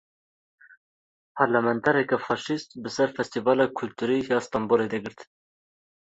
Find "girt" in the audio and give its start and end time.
5.03-5.19